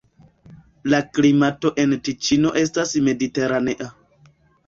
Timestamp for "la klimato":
0.93-1.71